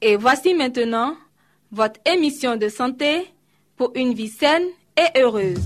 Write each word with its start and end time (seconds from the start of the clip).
Et 0.00 0.16
voici 0.16 0.54
maintenant 0.54 1.16
votre 1.72 2.00
émission 2.06 2.56
de 2.56 2.68
santé 2.68 3.26
pour 3.76 3.92
une 3.96 4.14
vie 4.14 4.28
saine 4.28 4.62
et 4.96 5.18
heureuse. 5.20 5.58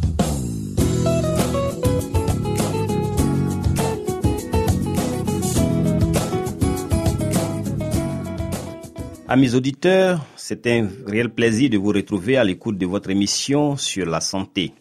Amis 9.29 9.55
auditeurs, 9.55 10.21
c'est 10.37 10.67
un 10.67 10.89
réel 11.07 11.31
plaisir 11.31 11.71
de 11.71 11.79
vous 11.79 11.89
retrouver 11.89 12.37
à 12.37 12.45
l'écoute 12.45 12.77
de 12.77 12.87
votre 12.87 13.11
émission 13.11 13.77
sur 13.77 14.07
la 14.07 14.21
santé. 14.21 14.73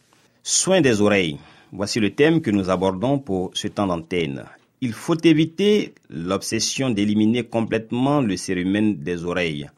Soins 0.44 0.82
des 0.82 1.00
oreilles. 1.02 1.38
Voici 1.72 2.00
le 2.00 2.10
thème 2.12 2.42
que 2.42 2.52
nous 2.52 2.70
abordons 2.70 3.20
pour 3.20 3.52
ce 3.54 3.68
temps 3.70 3.88
d'antenne. 3.88 4.44
Il 4.84 4.94
faut 4.94 5.18
éviter 5.24 5.94
l'obsession 6.10 6.90
d'éliminer 6.90 7.44
complètement 7.44 8.20
le 8.20 8.36
cérumen 8.36 8.96
des 8.96 9.26
oreilles. 9.26 9.70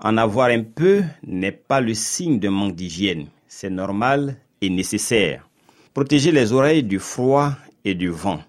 En 0.00 0.16
avoir 0.16 0.48
un 0.48 0.62
peu 0.62 1.02
n'est 1.26 1.52
pas 1.52 1.82
le 1.82 1.92
signe 1.92 2.38
d'un 2.38 2.52
manque 2.52 2.74
d'hygiène. 2.74 3.26
C'est 3.48 3.68
normal 3.68 4.38
et 4.62 4.70
nécessaire. 4.70 5.46
Protéger 5.92 6.32
les 6.32 6.54
oreilles 6.54 6.82
du 6.82 6.98
froid 6.98 7.52
et 7.84 7.94
du 7.94 8.08
vent. 8.08 8.40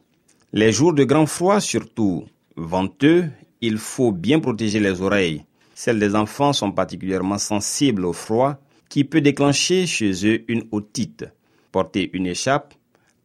Les 0.53 0.71
jours 0.71 0.93
de 0.93 1.03
grand 1.03 1.25
froid, 1.25 1.59
surtout 1.59 2.23
venteux, 2.55 3.25
il 3.59 3.77
faut 3.77 4.13
bien 4.13 4.39
protéger 4.39 4.79
les 4.79 5.01
oreilles. 5.01 5.43
Celles 5.75 5.99
des 5.99 6.15
enfants 6.15 6.53
sont 6.53 6.71
particulièrement 6.71 7.37
sensibles 7.37 8.05
au 8.05 8.13
froid 8.13 8.55
qui 8.87 9.03
peut 9.03 9.19
déclencher 9.19 9.85
chez 9.85 10.25
eux 10.25 10.45
une 10.47 10.63
otite. 10.71 11.25
Porter 11.73 12.09
une 12.13 12.27
écharpe, 12.27 12.73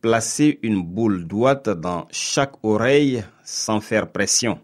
placer 0.03 0.58
une 0.62 0.83
boule 0.83 1.27
d'ouate 1.27 1.69
dans 1.69 2.08
chaque 2.11 2.55
oreille 2.64 3.22
sans 3.45 3.81
faire 3.81 4.11
pression. 4.11 4.59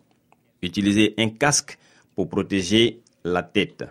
Utiliser 0.62 1.14
un 1.16 1.28
casque 1.28 1.78
pour 2.16 2.28
protéger 2.28 3.00
la 3.24 3.44
tête. 3.44 3.84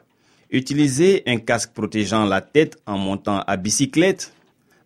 Utiliser 0.52 1.23
un 1.26 1.38
casque 1.38 1.72
protégeant 1.73 2.26
la 2.26 2.42
tête 2.42 2.77
en 2.86 2.98
montant 2.98 3.39
à 3.48 3.55
bicyclette, 3.55 4.33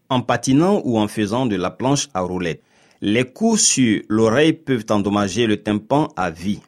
en 0.09 0.21
patinant 0.21 0.83
ou 0.85 0.99
en 0.99 1.07
faisant 1.07 1.47
de 1.47 1.55
la 1.55 1.71
planche 1.71 2.09
à 2.13 2.21
roulettes. 2.21 2.61
Les 3.01 3.23
coups 3.23 3.59
sur 3.59 4.01
l'oreille 4.07 4.53
peuvent 4.53 4.85
endommager 4.89 5.47
le 5.47 5.57
tympan 5.57 6.09
à 6.15 6.29
vie. 6.29 6.61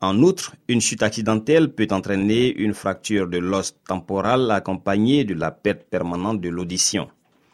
En 0.00 0.20
outre, 0.22 0.56
une 0.66 0.80
chute 0.80 1.04
accidentelle 1.04 1.72
peut 1.72 1.86
entraîner 1.92 2.52
une 2.52 2.74
fracture 2.74 3.28
de 3.28 3.38
l'os 3.38 3.76
temporal 3.86 4.50
accompagnée 4.50 5.22
de 5.22 5.34
la 5.34 5.52
perte 5.52 5.84
permanente 5.88 6.40
de 6.40 6.48
l'audition. 6.48 7.08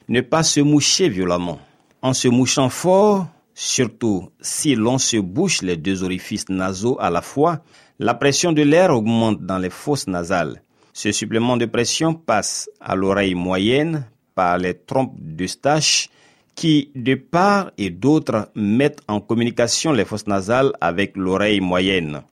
Ne 0.08 0.22
pas 0.22 0.42
se 0.42 0.60
moucher 0.60 1.10
violemment. 1.10 1.60
En 2.02 2.14
se 2.14 2.26
mouchant 2.26 2.68
fort, 2.68 3.28
surtout 3.54 4.30
si 4.40 4.74
l'on 4.74 4.98
se 4.98 5.18
bouche 5.18 5.62
les 5.62 5.76
deux 5.76 6.02
orifices 6.02 6.48
nasaux 6.48 6.96
à 7.00 7.10
la 7.10 7.22
fois, 7.22 7.60
la 8.00 8.14
pression 8.14 8.52
de 8.52 8.62
l'air 8.62 8.90
augmente 8.90 9.40
dans 9.42 9.58
les 9.58 9.70
fosses 9.70 10.08
nasales. 10.08 10.62
Ce 10.92 11.12
supplément 11.12 11.56
de 11.56 11.66
pression 11.66 12.12
passe 12.12 12.68
à 12.80 12.96
l'oreille 12.96 13.36
moyenne 13.36 14.04
par 14.34 14.58
les 14.58 14.74
trompes 14.74 15.14
d'Eustache 15.16 16.08
qui, 16.56 16.90
de 16.96 17.14
part 17.14 17.70
et 17.78 17.90
d'autre, 17.90 18.50
mettent 18.56 19.02
en 19.06 19.20
communication 19.20 19.92
les 19.92 20.04
fosses 20.04 20.26
nasales 20.26 20.72
avec 20.80 21.16
l'oreille 21.16 21.60
moyenne. 21.60 22.22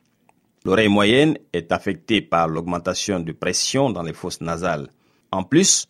L'oreille 0.64 0.88
moyenne 0.88 1.38
est 1.53 1.70
affectée 1.70 2.20
par 2.20 2.48
l'augmentation 2.48 3.20
de 3.20 3.32
pression 3.32 3.91
dans 3.91 4.03
les 4.03 4.12
fosses 4.12 4.41
nasales. 4.41 4.88
En 5.30 5.44
plus, 5.44 5.86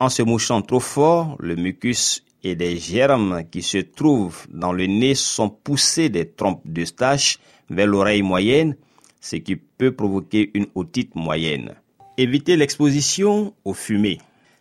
en 0.00 0.08
se 0.08 0.22
mouchant 0.22 0.62
trop 0.62 0.80
fort, 0.80 1.36
le 1.38 1.54
mucus 1.56 2.22
et 2.42 2.54
des 2.54 2.78
germes 2.78 3.44
qui 3.50 3.62
se 3.62 3.78
trouvent 3.78 4.46
dans 4.50 4.72
le 4.72 4.86
nez 4.86 5.14
sont 5.14 5.50
poussés 5.50 6.08
des 6.08 6.28
trompes 6.28 6.62
d'Eustache 6.64 7.38
vers 7.68 7.86
l'oreille 7.86 8.22
moyenne, 8.22 8.76
ce 9.20 9.36
qui 9.36 9.56
peut 9.56 9.92
provoquer 9.92 10.50
une 10.54 10.66
otite 10.74 11.14
moyenne. 11.14 11.74
Éviter 12.16 12.56
l'exposition 12.56 13.54
aux 13.64 13.74
fumées. 13.74 14.18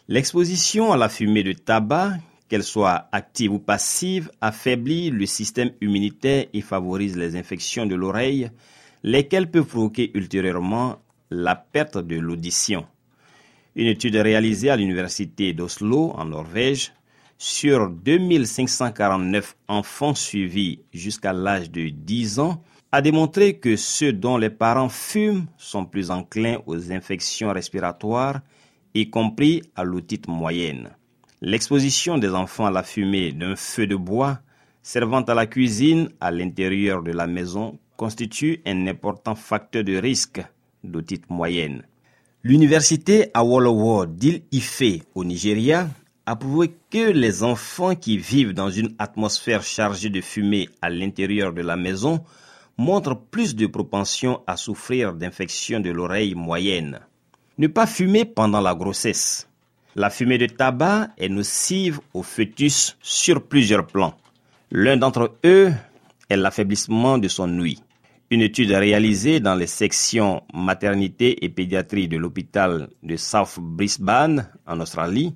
L'exposition 0.08 0.92
à 0.92 0.98
la 0.98 1.10
fumée 1.10 1.44
de 1.44 1.54
tabac, 1.54 2.14
qu'elle 2.48 2.64
soit 2.64 3.08
active 3.12 3.54
ou 3.54 3.60
passive, 3.60 4.32
affaiblit 4.42 5.12
le 5.12 5.26
système 5.26 5.72
immunitaire 5.82 6.48
et 6.54 6.62
favorise 6.62 7.16
les 7.16 7.36
infections 7.36 7.86
de 7.86 7.96
l'oreille, 7.96 8.50
lesquelles 9.04 9.50
peuvent 9.50 9.66
provoquer 9.66 10.12
ultérieurement 10.16 10.98
la 11.30 11.56
perte 11.56 11.98
de 11.98 12.18
l'audition. 12.18 12.86
Une 13.76 13.88
étude 13.88 14.16
réalisée 14.16 14.72
à 14.72 14.76
l'université 14.76 15.54
d'Oslo, 15.54 16.12
en 16.18 16.26
Norvège, 16.26 16.92
sur 17.42 17.90
2549 17.90 19.56
enfants 19.70 20.14
suivis 20.14 20.82
jusqu'à 20.94 21.32
l'âge 21.32 21.72
de 21.72 21.88
10 21.88 22.40
ans, 22.40 22.62
a 22.92 23.02
démontré 23.02 23.58
que 23.58 23.78
ceux 23.78 24.12
dont 24.12 24.36
les 24.38 24.50
parents 24.50 24.90
fument 24.90 25.46
sont 25.58 25.86
plus 25.86 26.12
enclins 26.12 26.58
aux 26.66 26.92
infections 26.92 27.54
respiratoires, 27.54 28.42
y 28.94 29.10
compris 29.10 29.64
à 29.76 29.86
l'otite 29.86 30.28
moyenne. 30.28 30.90
L'exposition 31.42 32.18
des 32.18 32.32
enfants 32.32 32.66
à 32.66 32.72
la 32.72 32.84
fumée 32.84 33.32
d'un 33.32 33.56
feu 33.56 33.88
de 33.88 33.96
bois 33.96 34.40
servant 34.82 35.22
à 35.22 35.34
la 35.34 35.46
cuisine 35.46 36.10
à 36.20 36.32
l'intérieur 36.32 37.04
de 37.04 37.12
la 37.12 37.26
maison 37.26 37.80
constitue 37.96 38.62
un 38.66 38.88
important 38.88 39.36
facteur 39.36 39.86
de 39.86 39.96
risque 39.96 40.42
d'otite 40.84 41.30
moyenne. 41.30 41.84
L'université 42.44 43.30
Awolowo 43.34 44.06
d'Île-Ife 44.06 45.04
au 45.16 45.24
Nigeria 45.24 45.88
a 46.30 46.36
prouvé 46.36 46.76
que 46.92 47.10
les 47.10 47.42
enfants 47.42 47.96
qui 47.96 48.20
vivent 48.20 48.54
dans 48.54 48.70
une 48.70 48.94
atmosphère 49.00 49.64
chargée 49.64 50.12
de 50.12 50.22
fumée 50.22 50.70
à 50.80 50.92
l'intérieur 50.92 51.54
de 51.54 51.64
la 51.64 51.76
maison 51.76 52.24
montrent 52.78 53.20
plus 53.20 53.56
de 53.56 53.66
propension 53.66 54.44
à 54.46 54.56
souffrir 54.56 55.16
d'infections 55.16 55.80
de 55.80 55.90
l'oreille 55.90 56.36
moyenne. 56.36 57.00
Ne 57.58 57.66
pas 57.66 57.88
fumer 57.88 58.26
pendant 58.26 58.62
la 58.62 58.76
grossesse. 58.76 59.50
La 59.96 60.12
fumée 60.12 60.38
de 60.38 60.46
tabac 60.46 61.08
est 61.18 61.30
nocive 61.30 62.00
au 62.14 62.22
fœtus 62.22 62.96
sur 63.02 63.42
plusieurs 63.48 63.88
plans. 63.88 64.14
L'un 64.70 64.98
d'entre 64.98 65.36
eux 65.44 65.74
est 66.30 66.38
l'affaiblissement 66.38 67.18
de 67.18 67.28
son 67.28 67.50
ouïe. 67.58 67.82
Une 68.30 68.44
étude 68.44 68.70
réalisée 68.70 69.40
dans 69.40 69.56
les 69.56 69.66
sections 69.66 70.44
maternité 70.54 71.44
et 71.44 71.50
pédiatrie 71.50 72.08
de 72.08 72.18
l'hôpital 72.18 72.88
de 73.02 73.16
South 73.16 73.58
Brisbane 73.60 74.48
en 74.68 74.80
Australie 74.80 75.34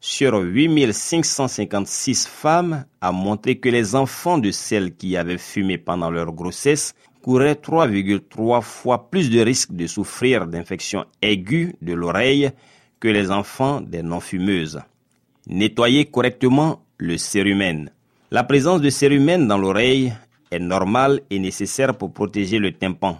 sur 0.00 0.34
8556 0.34 2.26
femmes 2.26 2.84
a 3.00 3.10
montré 3.12 3.58
que 3.58 3.68
les 3.68 3.94
enfants 3.94 4.38
de 4.38 4.50
celles 4.50 4.94
qui 4.94 5.16
avaient 5.16 5.38
fumé 5.38 5.78
pendant 5.78 6.10
leur 6.10 6.32
grossesse 6.32 6.94
couraient 7.22 7.54
3,3 7.54 8.62
fois 8.62 9.10
plus 9.10 9.28
de 9.30 9.40
risques 9.40 9.72
de 9.72 9.86
souffrir 9.86 10.46
d'infections 10.46 11.04
aiguës 11.20 11.72
de 11.82 11.94
l'oreille 11.94 12.50
que 13.00 13.08
les 13.08 13.30
enfants 13.30 13.80
des 13.80 14.02
non-fumeuses. 14.02 14.80
Nettoyer 15.48 16.06
correctement 16.06 16.82
le 16.98 17.16
cérumen. 17.16 17.90
La 18.30 18.44
présence 18.44 18.80
de 18.80 18.90
cérumen 18.90 19.48
dans 19.48 19.58
l'oreille 19.58 20.12
est 20.50 20.58
normale 20.58 21.20
et 21.30 21.38
nécessaire 21.38 21.96
pour 21.96 22.12
protéger 22.12 22.58
le 22.58 22.72
tympan. 22.72 23.18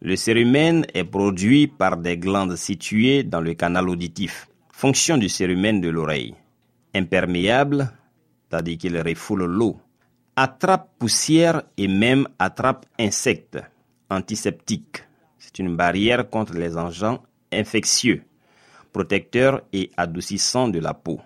Le 0.00 0.16
cérumen 0.16 0.86
est 0.94 1.04
produit 1.04 1.66
par 1.66 1.96
des 1.96 2.16
glandes 2.16 2.56
situées 2.56 3.22
dans 3.22 3.40
le 3.40 3.54
canal 3.54 3.88
auditif. 3.88 4.48
Fonction 4.80 5.18
du 5.18 5.28
cérumen 5.28 5.78
de 5.82 5.90
l'oreille. 5.90 6.34
Imperméable, 6.94 7.92
c'est-à-dire 8.48 8.78
qu'il 8.78 8.98
refoule 8.98 9.44
l'eau. 9.44 9.78
Attrape 10.36 10.88
poussière 10.98 11.64
et 11.76 11.86
même 11.86 12.26
attrape 12.38 12.86
insectes. 12.98 13.58
Antiseptique. 14.08 15.04
C'est 15.38 15.58
une 15.58 15.76
barrière 15.76 16.30
contre 16.30 16.54
les 16.54 16.78
agents 16.78 17.22
infectieux. 17.52 18.22
Protecteur 18.90 19.60
et 19.74 19.90
adoucissant 19.98 20.68
de 20.68 20.78
la 20.78 20.94
peau. 20.94 21.20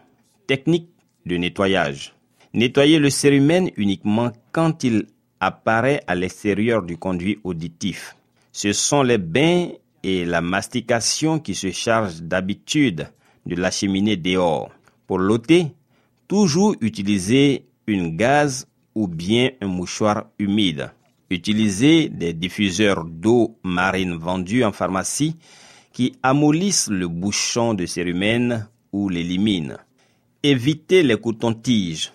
Technique 0.48 0.88
de 1.24 1.36
nettoyage. 1.36 2.12
Nettoyer 2.54 2.98
le 2.98 3.08
cérumen 3.08 3.70
uniquement 3.76 4.32
quand 4.50 4.82
il 4.82 5.06
apparaît 5.38 6.02
à 6.08 6.16
l'extérieur 6.16 6.82
du 6.82 6.96
conduit 6.96 7.38
auditif. 7.44 8.16
Ce 8.50 8.72
sont 8.72 9.04
les 9.04 9.18
bains 9.18 9.68
et 10.02 10.24
la 10.24 10.40
mastication 10.40 11.38
qui 11.38 11.54
se 11.54 11.70
chargent 11.70 12.20
d'habitude 12.20 13.06
de 13.46 13.56
l'acheminer 13.56 14.16
dehors. 14.16 14.70
Pour 15.06 15.18
l'ôter, 15.18 15.68
toujours 16.28 16.74
utiliser 16.80 17.66
une 17.86 18.16
gaz 18.16 18.66
ou 18.94 19.08
bien 19.08 19.50
un 19.60 19.66
mouchoir 19.66 20.26
humide. 20.38 20.90
Utilisez 21.30 22.08
des 22.08 22.32
diffuseurs 22.32 23.04
d'eau 23.04 23.58
marine 23.62 24.14
vendus 24.14 24.64
en 24.64 24.72
pharmacie 24.72 25.36
qui 25.92 26.16
amollissent 26.22 26.88
le 26.90 27.08
bouchon 27.08 27.74
de 27.74 27.86
cérumen 27.86 28.68
ou 28.92 29.08
l'éliminent. 29.08 29.76
Évitez 30.42 31.02
les 31.02 31.18
cotons-tiges. 31.18 32.12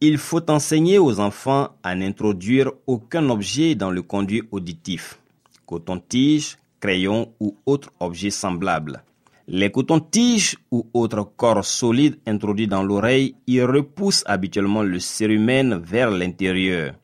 Il 0.00 0.16
faut 0.16 0.50
enseigner 0.50 0.98
aux 0.98 1.20
enfants 1.20 1.70
à 1.82 1.94
n'introduire 1.94 2.72
aucun 2.86 3.28
objet 3.28 3.74
dans 3.74 3.90
le 3.90 4.00
conduit 4.00 4.42
auditif. 4.50 5.20
Coton-tige, 5.66 6.56
crayon 6.80 7.32
ou 7.38 7.56
autre 7.66 7.92
objet 8.00 8.30
semblable. 8.30 9.02
Les 9.52 9.72
cotons-tiges 9.72 10.56
ou 10.70 10.86
autres 10.94 11.24
corps 11.36 11.64
solides 11.64 12.20
introduits 12.24 12.68
dans 12.68 12.84
l'oreille 12.84 13.34
y 13.48 13.60
repoussent 13.60 14.22
habituellement 14.26 14.84
le 14.84 15.00
cérumen 15.00 15.74
vers 15.74 16.12
l'intérieur, 16.12 16.94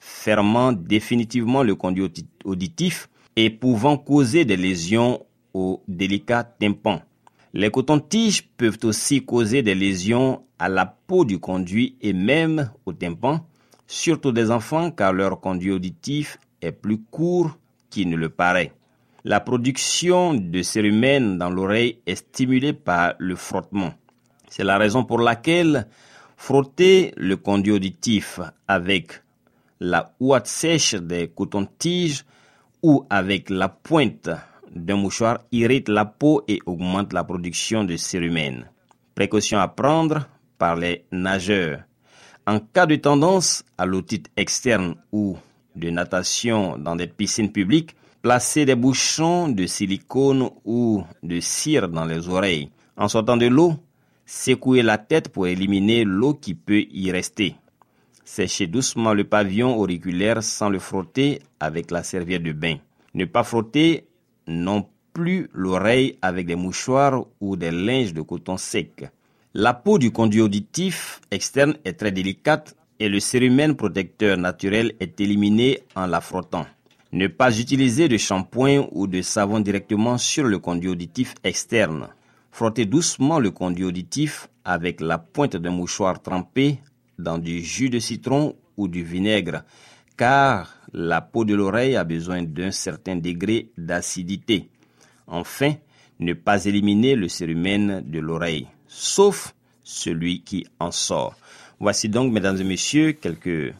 fermant 0.00 0.72
définitivement 0.72 1.62
le 1.62 1.74
conduit 1.74 2.12
auditif 2.44 3.08
et 3.36 3.48
pouvant 3.48 3.96
causer 3.96 4.44
des 4.44 4.58
lésions 4.58 5.24
au 5.54 5.82
délicat 5.88 6.44
tympan. 6.44 7.00
Les 7.54 7.70
cotons-tiges 7.70 8.50
peuvent 8.58 8.80
aussi 8.82 9.24
causer 9.24 9.62
des 9.62 9.74
lésions 9.74 10.42
à 10.58 10.68
la 10.68 10.84
peau 10.84 11.24
du 11.24 11.38
conduit 11.38 11.96
et 12.02 12.12
même 12.12 12.70
au 12.84 12.92
tympan, 12.92 13.46
surtout 13.86 14.30
des 14.30 14.50
enfants 14.50 14.90
car 14.90 15.14
leur 15.14 15.40
conduit 15.40 15.70
auditif 15.70 16.36
est 16.60 16.72
plus 16.72 16.98
court 16.98 17.56
qu'il 17.88 18.10
ne 18.10 18.16
le 18.16 18.28
paraît. 18.28 18.72
La 19.26 19.40
production 19.40 20.34
de 20.34 20.60
cérumen 20.60 21.38
dans 21.38 21.48
l'oreille 21.48 21.98
est 22.04 22.16
stimulée 22.16 22.74
par 22.74 23.14
le 23.16 23.36
frottement. 23.36 23.94
C'est 24.50 24.64
la 24.64 24.76
raison 24.76 25.02
pour 25.04 25.18
laquelle 25.18 25.86
frotter 26.36 27.14
le 27.16 27.38
conduit 27.38 27.72
auditif 27.72 28.38
avec 28.68 29.22
la 29.80 30.12
ouate 30.20 30.46
sèche 30.46 30.94
des 30.94 31.28
cotons-tiges 31.28 32.26
ou 32.82 33.06
avec 33.08 33.48
la 33.48 33.70
pointe 33.70 34.28
d'un 34.76 34.96
mouchoir 34.96 35.38
irrite 35.52 35.88
la 35.88 36.04
peau 36.04 36.44
et 36.46 36.58
augmente 36.66 37.14
la 37.14 37.24
production 37.24 37.82
de 37.82 37.96
cérumen. 37.96 38.68
Précaution 39.14 39.58
à 39.58 39.68
prendre 39.68 40.28
par 40.58 40.76
les 40.76 41.06
nageurs. 41.10 41.80
En 42.46 42.60
cas 42.60 42.84
de 42.84 42.96
tendance 42.96 43.64
à 43.78 43.86
l'otite 43.86 44.28
externe 44.36 44.96
ou 45.12 45.38
de 45.76 45.88
natation 45.88 46.76
dans 46.76 46.94
des 46.94 47.06
piscines 47.06 47.50
publiques, 47.50 47.96
Placez 48.24 48.64
des 48.64 48.74
bouchons 48.74 49.50
de 49.50 49.66
silicone 49.66 50.48
ou 50.64 51.04
de 51.22 51.40
cire 51.40 51.90
dans 51.90 52.06
les 52.06 52.26
oreilles. 52.26 52.70
En 52.96 53.06
sortant 53.06 53.36
de 53.36 53.44
l'eau, 53.44 53.74
secouez 54.24 54.80
la 54.80 54.96
tête 54.96 55.28
pour 55.28 55.46
éliminer 55.46 56.04
l'eau 56.04 56.32
qui 56.32 56.54
peut 56.54 56.86
y 56.90 57.12
rester. 57.12 57.54
Séchez 58.24 58.66
doucement 58.66 59.12
le 59.12 59.24
pavillon 59.24 59.76
auriculaire 59.76 60.42
sans 60.42 60.70
le 60.70 60.78
frotter 60.78 61.42
avec 61.60 61.90
la 61.90 62.02
serviette 62.02 62.42
de 62.42 62.52
bain. 62.52 62.76
Ne 63.12 63.26
pas 63.26 63.44
frotter 63.44 64.06
non 64.46 64.88
plus 65.12 65.50
l'oreille 65.52 66.16
avec 66.22 66.46
des 66.46 66.56
mouchoirs 66.56 67.26
ou 67.42 67.56
des 67.56 67.72
linges 67.72 68.14
de 68.14 68.22
coton 68.22 68.56
sec. 68.56 69.04
La 69.52 69.74
peau 69.74 69.98
du 69.98 70.12
conduit 70.12 70.40
auditif 70.40 71.20
externe 71.30 71.76
est 71.84 71.98
très 71.98 72.10
délicate 72.10 72.74
et 72.98 73.10
le 73.10 73.20
cérumen 73.20 73.76
protecteur 73.76 74.38
naturel 74.38 74.94
est 74.98 75.20
éliminé 75.20 75.80
en 75.94 76.06
la 76.06 76.22
frottant. 76.22 76.64
Ne 77.14 77.28
pas 77.28 77.60
utiliser 77.60 78.08
de 78.08 78.16
shampoing 78.16 78.88
ou 78.90 79.06
de 79.06 79.22
savon 79.22 79.60
directement 79.60 80.18
sur 80.18 80.42
le 80.42 80.58
conduit 80.58 80.88
auditif 80.88 81.36
externe. 81.44 82.08
Frottez 82.50 82.86
doucement 82.86 83.38
le 83.38 83.52
conduit 83.52 83.84
auditif 83.84 84.48
avec 84.64 85.00
la 85.00 85.18
pointe 85.18 85.54
d'un 85.54 85.70
mouchoir 85.70 86.20
trempé 86.20 86.80
dans 87.16 87.38
du 87.38 87.62
jus 87.62 87.88
de 87.88 88.00
citron 88.00 88.56
ou 88.76 88.88
du 88.88 89.04
vinaigre, 89.04 89.62
car 90.16 90.76
la 90.92 91.20
peau 91.20 91.44
de 91.44 91.54
l'oreille 91.54 91.94
a 91.94 92.02
besoin 92.02 92.42
d'un 92.42 92.72
certain 92.72 93.14
degré 93.14 93.68
d'acidité. 93.78 94.68
Enfin, 95.28 95.74
ne 96.18 96.32
pas 96.32 96.64
éliminer 96.64 97.14
le 97.14 97.28
cérumen 97.28 98.02
de 98.04 98.18
l'oreille, 98.18 98.66
sauf 98.88 99.54
celui 99.84 100.42
qui 100.42 100.66
en 100.80 100.90
sort. 100.90 101.36
Voici 101.78 102.08
donc, 102.08 102.32
mesdames 102.32 102.60
et 102.60 102.64
messieurs, 102.64 103.12
quelques 103.12 103.72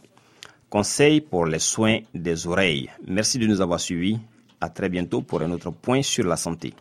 Conseil 0.69 1.21
pour 1.21 1.45
les 1.45 1.59
soins 1.59 1.99
des 2.13 2.47
oreilles. 2.47 2.89
Merci 3.07 3.37
de 3.39 3.47
nous 3.47 3.61
avoir 3.61 3.79
suivis. 3.79 4.19
À 4.59 4.69
très 4.69 4.89
bientôt 4.89 5.21
pour 5.21 5.41
un 5.41 5.51
autre 5.51 5.71
point 5.71 6.01
sur 6.01 6.25
la 6.25 6.37
santé. 6.37 6.73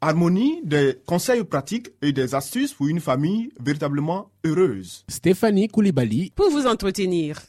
Harmonie, 0.00 0.60
des 0.64 0.98
conseils 1.06 1.44
pratiques 1.44 1.88
et 2.02 2.12
des 2.12 2.34
astuces 2.34 2.74
pour 2.74 2.88
une 2.88 3.00
famille 3.00 3.50
véritablement 3.58 4.30
heureuse. 4.44 5.02
Stéphanie 5.08 5.68
Koulibaly 5.68 6.30
pour 6.34 6.50
vous 6.50 6.66
entretenir. 6.66 7.40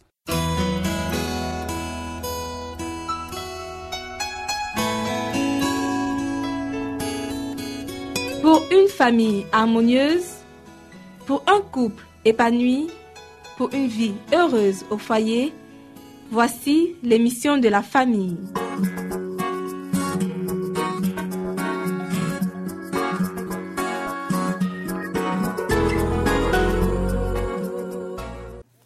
Pour 8.46 8.62
une 8.72 8.88
famille 8.88 9.44
harmonieuse, 9.52 10.36
pour 11.26 11.44
un 11.48 11.62
couple 11.62 12.06
épanoui, 12.26 12.92
pour 13.58 13.74
une 13.74 13.88
vie 13.88 14.14
heureuse 14.32 14.86
au 14.92 15.00
foyer, 15.00 15.52
voici 16.30 16.94
l'émission 17.02 17.58
de 17.58 17.68
la 17.68 17.82
famille. 17.82 18.38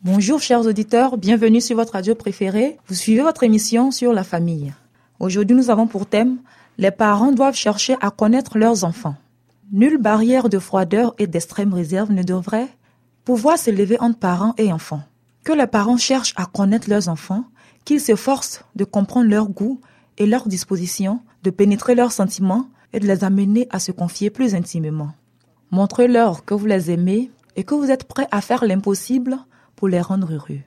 Bonjour 0.01 0.39
chers 0.39 0.65
auditeurs, 0.65 1.17
bienvenue 1.17 1.59
sur 1.59 1.75
votre 1.75 1.91
radio 1.91 2.15
préférée. 2.15 2.77
Vous 2.87 2.95
suivez 2.95 3.23
votre 3.23 3.43
émission 3.43 3.91
sur 3.91 4.13
la 4.13 4.23
famille. 4.23 4.71
Aujourd'hui 5.19 5.57
nous 5.57 5.69
avons 5.69 5.85
pour 5.85 6.05
thème 6.05 6.37
Les 6.77 6.91
parents 6.91 7.33
doivent 7.33 7.57
chercher 7.57 7.97
à 7.99 8.09
connaître 8.09 8.57
leurs 8.57 8.85
enfants. 8.85 9.15
Nulle 9.71 9.99
barrière 9.99 10.49
de 10.49 10.57
froideur 10.57 11.13
et 11.19 11.27
d'extrême 11.27 11.75
réserve 11.75 12.11
ne 12.11 12.23
devrait 12.23 12.69
pouvoir 13.23 13.55
s'élever 13.55 13.99
entre 13.99 14.17
parents 14.17 14.55
et 14.57 14.73
enfants. 14.73 15.03
Que 15.43 15.53
les 15.53 15.67
parents 15.67 15.97
cherchent 15.97 16.33
à 16.37 16.47
connaître 16.47 16.89
leurs 16.89 17.07
enfants, 17.07 17.45
qu'ils 17.85 17.99
s'efforcent 17.99 18.63
de 18.75 18.83
comprendre 18.83 19.29
leurs 19.29 19.49
goûts 19.49 19.79
et 20.17 20.25
leurs 20.25 20.47
dispositions, 20.47 21.21
de 21.43 21.51
pénétrer 21.51 21.93
leurs 21.93 22.11
sentiments 22.11 22.67
et 22.93 22.99
de 22.99 23.05
les 23.05 23.23
amener 23.23 23.67
à 23.69 23.77
se 23.77 23.91
confier 23.91 24.31
plus 24.31 24.55
intimement. 24.55 25.11
Montrez-leur 25.69 26.45
que 26.45 26.55
vous 26.55 26.65
les 26.65 26.89
aimez 26.89 27.29
et 27.55 27.63
que 27.63 27.75
vous 27.75 27.91
êtes 27.91 28.05
prêts 28.05 28.27
à 28.31 28.41
faire 28.41 28.65
l'impossible 28.65 29.37
pour 29.75 29.87
les 29.87 30.01
rendre 30.01 30.33
heureux. 30.33 30.61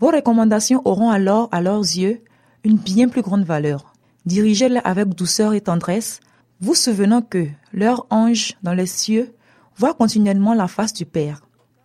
Vos 0.00 0.10
recommandations 0.10 0.82
auront 0.84 1.10
alors, 1.10 1.48
à 1.52 1.60
leurs 1.60 1.82
yeux, 1.82 2.20
une 2.64 2.78
bien 2.78 3.08
plus 3.08 3.22
grande 3.22 3.44
valeur. 3.44 3.94
Dirigez-les 4.26 4.80
avec 4.82 5.10
douceur 5.10 5.54
et 5.54 5.60
tendresse 5.60 6.18
vous 6.60 6.74
souvenant 6.74 7.22
que 7.22 7.46
leur 7.72 8.06
ange 8.10 8.54
dans 8.62 8.74
les 8.74 8.86
cieux 8.86 9.32
voit 9.76 9.94
continuellement 9.94 10.54
la 10.54 10.68
face 10.68 10.92
du 10.92 11.06
Père. 11.06 11.40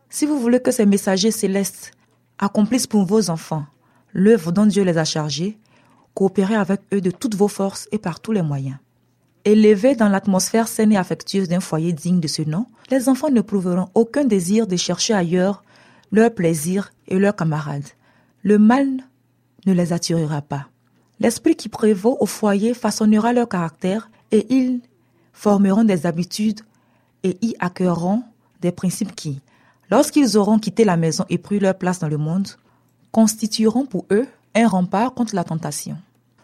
Si 0.10 0.26
vous 0.26 0.40
voulez 0.40 0.60
que 0.60 0.72
ces 0.72 0.86
messagers 0.86 1.32
célestes 1.32 1.92
accomplissent 2.38 2.88
pour 2.88 3.06
vos 3.06 3.30
enfants 3.30 3.66
l'œuvre 4.14 4.52
dont 4.52 4.66
Dieu 4.66 4.84
les 4.84 4.98
a 4.98 5.06
chargés, 5.06 5.58
coopérez 6.14 6.56
avec 6.56 6.82
eux 6.94 7.02
de 7.02 7.12
toutes 7.12 7.36
vos 7.36 7.48
forces 7.48 7.88
et 7.92 7.98
par 7.98 8.20
tous 8.20 8.32
les 8.32 8.42
moyens. 8.42 8.78
Élevés 9.44 9.96
dans 9.96 10.10
l'atmosphère 10.10 10.68
saine 10.68 10.92
et 10.92 10.98
affectueuse 10.98 11.48
d'un 11.48 11.60
foyer 11.60 11.94
digne 11.94 12.20
de 12.20 12.28
ce 12.28 12.42
nom, 12.42 12.66
les 12.90 13.10
enfants 13.10 13.30
ne 13.30 13.42
prouveront 13.42 13.90
aucun 13.94 14.24
désir 14.24 14.68
de 14.68 14.76
chercher 14.76 15.14
ailleurs 15.14 15.64
leur 16.12 16.34
plaisir 16.34 16.92
et 17.08 17.20
leurs 17.20 17.36
camarades. 17.36 17.88
Le 18.44 18.58
mal 18.58 18.88
ne 19.66 19.74
les 19.74 19.94
attirera 19.94 20.42
pas. 20.42 20.68
L'esprit 21.20 21.56
qui 21.56 21.70
prévaut 21.70 22.18
au 22.20 22.26
foyer 22.26 22.74
façonnera 22.74 23.34
leur 23.34 23.48
caractère 23.48 24.10
et 24.32 24.46
ils 24.54 24.82
formeront 25.34 25.84
des 25.84 26.06
habitudes 26.06 26.62
et 27.24 27.38
y 27.42 27.56
accueilleront 27.60 28.24
des 28.62 28.72
principes 28.72 29.16
qui, 29.16 29.42
lorsqu'ils 29.90 30.38
auront 30.38 30.60
quitté 30.60 30.84
la 30.84 30.98
maison 30.98 31.26
et 31.30 31.38
pris 31.38 31.60
leur 31.60 31.78
place 31.78 32.00
dans 32.00 32.08
le 32.08 32.18
monde, 32.18 32.48
constitueront 33.12 33.86
pour 33.86 34.06
eux 34.12 34.28
un 34.56 34.68
rempart 34.68 35.14
contre 35.14 35.36
la 35.36 35.44
tentation. 35.44 35.98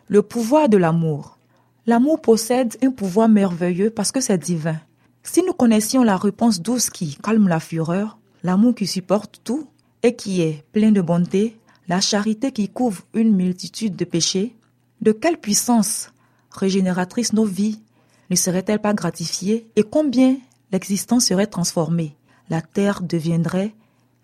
Le 0.08 0.22
pouvoir 0.22 0.70
de 0.70 0.78
l'amour. 0.78 1.38
L'amour 1.86 2.22
possède 2.22 2.78
un 2.84 2.92
pouvoir 2.92 3.30
merveilleux 3.30 3.90
parce 3.90 4.12
que 4.12 4.22
c'est 4.22 4.38
divin. 4.38 4.80
Si 5.24 5.44
nous 5.44 5.54
connaissions 5.54 6.04
la 6.04 6.18
réponse 6.18 6.62
douce 6.62 6.90
qui 6.90 7.16
calme 7.16 7.48
la 7.48 7.60
fureur, 7.60 8.18
l'amour 8.44 8.76
qui 8.76 8.88
supporte 8.88 9.42
tout 9.44 9.68
et 10.04 10.16
qui 10.16 10.42
est 10.42 10.64
plein 10.72 10.92
de 10.92 11.02
bonté, 11.02 11.58
la 11.88 12.02
charité 12.02 12.52
qui 12.52 12.70
couvre 12.70 13.04
une 13.14 13.36
multitude 13.36 13.96
de 13.96 14.06
péchés, 14.06 14.56
De 15.02 15.12
quelle 15.12 15.40
puissance 15.40 16.12
régénératrice 16.52 17.34
nos 17.34 17.46
vies 17.46 17.82
ne 18.30 18.36
seraient-elles 18.36 18.80
pas 18.80 18.94
gratifiées? 18.94 19.68
Et 19.76 19.84
combien 19.84 20.38
l'existence 20.72 21.26
serait 21.26 21.48
transformée? 21.48 22.16
La 22.50 22.62
terre 22.62 23.02
deviendrait 23.02 23.74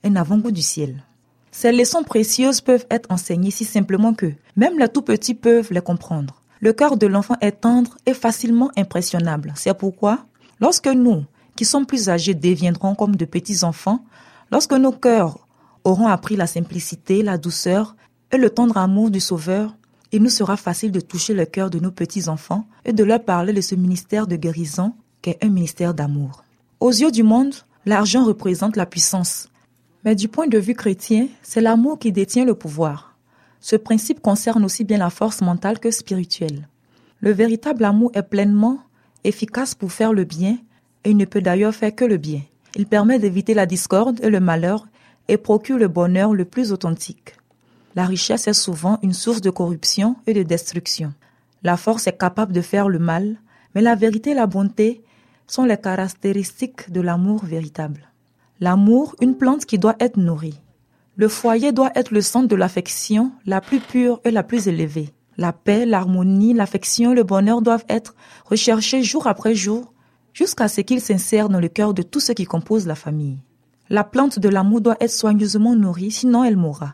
un 0.04 0.16
avant-goût 0.16 0.52
du 0.52 0.62
ciel. 0.62 1.04
Ces 1.52 1.72
leçons 1.72 2.04
précieuses 2.04 2.62
peuvent 2.62 2.86
être 2.92 3.12
enseignées 3.12 3.52
si 3.52 3.66
simplement 3.66 4.14
que 4.14 4.32
même 4.56 4.78
les 4.78 4.90
tout 4.90 5.02
petits 5.02 5.34
peuvent 5.34 5.72
les 5.72 5.82
comprendre. 5.82 6.42
Le 6.60 6.74
cœur 6.74 6.98
de 6.98 7.08
l'enfant 7.08 7.36
est 7.42 7.62
tendre 7.62 7.98
et 8.06 8.14
facilement 8.14 8.72
impressionnable. 8.78 9.54
C'est 9.56 9.74
pourquoi, 9.74 10.26
lorsque 10.60 10.88
nous, 10.88 11.24
qui 11.56 11.66
sommes 11.66 11.86
plus 11.86 12.10
âgés, 12.10 12.34
deviendrons 12.34 12.96
comme 12.96 13.16
de 13.16 13.26
petits 13.26 13.64
enfants, 13.64 14.04
lorsque 14.52 14.74
nos 14.74 14.92
cœurs 14.92 15.48
auront 15.84 16.08
appris 16.08 16.36
la 16.36 16.48
simplicité, 16.48 17.24
la 17.24 17.38
douceur 17.38 17.96
et 18.32 18.38
le 18.38 18.50
tendre 18.50 18.78
amour 18.78 19.10
du 19.10 19.20
Sauveur, 19.20 19.76
il 20.12 20.24
nous 20.24 20.30
sera 20.30 20.58
facile 20.58 20.92
de 20.92 21.00
toucher 21.00 21.34
le 21.34 21.46
cœur 21.46 21.70
de 21.70 21.80
nos 21.80 21.92
petits-enfants 21.92 22.66
et 22.86 22.94
de 22.94 23.04
leur 23.04 23.24
parler 23.24 23.54
de 23.54 23.62
ce 23.62 23.76
ministère 23.76 24.28
de 24.28 24.36
guérison 24.36 24.94
qu'est 25.22 25.44
un 25.44 25.50
ministère 25.50 25.94
d'amour. 25.94 26.44
Aux 26.80 26.92
yeux 26.92 27.12
du 27.12 27.24
monde, 27.24 27.56
l'argent 27.86 28.24
représente 28.24 28.76
la 28.76 28.86
puissance. 28.86 29.50
Mais 30.06 30.16
du 30.16 30.28
point 30.28 30.48
de 30.48 30.58
vue 30.58 30.76
chrétien, 30.76 31.28
c'est 31.42 31.62
l'amour 31.62 32.00
qui 32.00 32.12
détient 32.12 32.46
le 32.46 32.56
pouvoir. 32.56 33.18
Ce 33.60 33.76
principe 33.76 34.22
concerne 34.22 34.64
aussi 34.64 34.84
bien 34.84 35.00
la 35.00 35.10
force 35.10 35.42
mentale 35.42 35.80
que 35.80 35.92
spirituelle. 35.92 36.68
Le 37.20 37.32
véritable 37.32 37.84
amour 37.84 38.12
est 38.14 38.24
pleinement 38.24 38.80
efficace 39.24 39.74
pour 39.76 39.92
faire 39.92 40.14
le 40.14 40.24
bien 40.24 40.58
et 41.04 41.12
il 41.12 41.18
ne 41.18 41.26
peut 41.26 41.42
d'ailleurs 41.42 41.74
faire 41.74 41.96
que 41.96 42.06
le 42.06 42.18
bien. 42.18 42.42
Il 42.76 42.86
permet 42.86 43.18
d'éviter 43.18 43.54
la 43.54 43.66
discorde 43.66 44.24
et 44.24 44.30
le 44.30 44.40
malheur 44.40 44.88
et 45.28 45.38
procure 45.38 45.78
le 45.78 45.88
bonheur 45.88 46.34
le 46.34 46.46
plus 46.46 46.72
authentique. 46.72 47.37
La 47.98 48.06
richesse 48.06 48.48
est 48.48 48.54
souvent 48.54 49.00
une 49.02 49.12
source 49.12 49.42
de 49.42 49.50
corruption 49.50 50.18
et 50.28 50.36
de 50.36 50.44
destruction. 50.44 51.16
La 51.64 51.78
force 51.78 52.06
est 52.06 52.16
capable 52.16 52.54
de 52.54 52.62
faire 52.62 52.90
le 52.90 53.00
mal, 53.00 53.38
mais 53.74 53.82
la 53.82 53.96
vérité 53.96 54.30
et 54.30 54.36
la 54.36 54.46
bonté 54.46 55.02
sont 55.48 55.64
les 55.64 55.78
caractéristiques 55.78 56.92
de 56.92 57.02
l'amour 57.02 57.44
véritable. 57.44 58.12
L'amour, 58.60 59.16
une 59.20 59.36
plante 59.36 59.66
qui 59.66 59.80
doit 59.80 59.96
être 60.00 60.18
nourrie. 60.18 60.62
Le 61.16 61.28
foyer 61.28 61.72
doit 61.72 61.90
être 61.96 62.12
le 62.12 62.22
centre 62.22 62.48
de 62.48 62.56
l'affection 62.56 63.32
la 63.48 63.62
plus 63.62 63.80
pure 63.80 64.22
et 64.24 64.30
la 64.30 64.44
plus 64.44 64.68
élevée. 64.68 65.10
La 65.36 65.52
paix, 65.52 65.88
l'harmonie, 65.88 66.54
l'affection, 66.54 67.16
le 67.16 67.24
bonheur 67.24 67.64
doivent 67.64 67.86
être 67.90 68.14
recherchés 68.46 69.02
jour 69.02 69.26
après 69.26 69.56
jour 69.56 69.92
jusqu'à 70.34 70.68
ce 70.68 70.82
qu'ils 70.82 71.02
s'insèrent 71.02 71.50
dans 71.50 71.60
le 71.60 71.68
cœur 71.68 71.96
de 71.96 72.04
tous 72.04 72.20
ceux 72.20 72.36
qui 72.36 72.46
composent 72.46 72.86
la 72.86 72.94
famille. 72.94 73.40
La 73.90 74.04
plante 74.04 74.38
de 74.38 74.50
l'amour 74.50 74.82
doit 74.82 74.98
être 75.00 75.10
soigneusement 75.10 75.76
nourrie, 75.76 76.12
sinon 76.12 76.44
elle 76.44 76.58
mourra. 76.58 76.94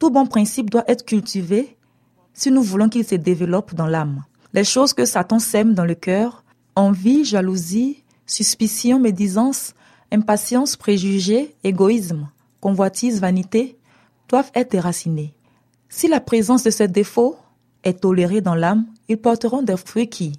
Tout 0.00 0.08
bon 0.08 0.24
principe 0.26 0.70
doit 0.70 0.90
être 0.90 1.04
cultivé 1.04 1.76
si 2.32 2.50
nous 2.50 2.62
voulons 2.62 2.88
qu'il 2.88 3.04
se 3.04 3.16
développe 3.16 3.74
dans 3.74 3.86
l'âme. 3.86 4.24
Les 4.54 4.64
choses 4.64 4.94
que 4.94 5.04
Satan 5.04 5.38
sème 5.38 5.74
dans 5.74 5.84
le 5.84 5.94
cœur, 5.94 6.42
envie, 6.74 7.22
jalousie, 7.22 8.02
suspicion, 8.24 8.98
médisance, 8.98 9.74
impatience, 10.10 10.76
préjugés, 10.76 11.54
égoïsme, 11.64 12.30
convoitise, 12.62 13.20
vanité, 13.20 13.76
doivent 14.30 14.50
être 14.54 14.70
déracinées. 14.70 15.34
Si 15.90 16.08
la 16.08 16.20
présence 16.20 16.62
de 16.62 16.70
ces 16.70 16.88
défauts 16.88 17.36
est 17.84 18.00
tolérée 18.00 18.40
dans 18.40 18.54
l'âme, 18.54 18.86
ils 19.08 19.18
porteront 19.18 19.62
des 19.62 19.76
fruits 19.76 20.08
qui 20.08 20.32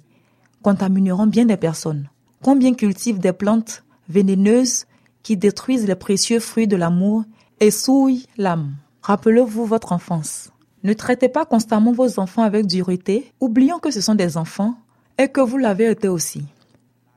contamineront 0.62 1.28
bien 1.28 1.44
des 1.44 1.56
personnes. 1.56 2.08
Combien 2.42 2.74
cultivent 2.74 3.20
des 3.20 3.32
plantes 3.32 3.84
vénéneuses 4.08 4.86
qui 5.22 5.36
détruisent 5.36 5.86
les 5.86 5.94
précieux 5.94 6.40
fruits 6.40 6.66
de 6.66 6.74
l'amour 6.74 7.22
et 7.60 7.70
souillent 7.70 8.26
l'âme. 8.36 8.74
Rappelez-vous 9.02 9.66
votre 9.66 9.92
enfance. 9.92 10.50
Ne 10.84 10.92
traitez 10.92 11.28
pas 11.28 11.44
constamment 11.44 11.92
vos 11.92 12.20
enfants 12.20 12.42
avec 12.42 12.66
dureté, 12.66 13.32
oubliant 13.40 13.80
que 13.80 13.90
ce 13.90 14.00
sont 14.00 14.14
des 14.14 14.36
enfants 14.36 14.76
et 15.18 15.28
que 15.28 15.40
vous 15.40 15.58
l'avez 15.58 15.90
été 15.90 16.06
aussi. 16.06 16.44